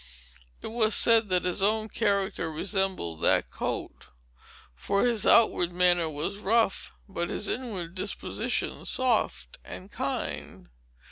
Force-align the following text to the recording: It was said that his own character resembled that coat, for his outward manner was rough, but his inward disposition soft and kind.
It 0.63 0.69
was 0.71 0.95
said 0.95 1.29
that 1.29 1.45
his 1.45 1.61
own 1.61 1.87
character 1.87 2.51
resembled 2.51 3.21
that 3.21 3.51
coat, 3.51 4.07
for 4.75 5.03
his 5.05 5.27
outward 5.27 5.71
manner 5.71 6.09
was 6.09 6.39
rough, 6.39 6.91
but 7.07 7.29
his 7.29 7.47
inward 7.47 7.93
disposition 7.93 8.83
soft 8.85 9.59
and 9.63 9.91
kind. 9.91 10.69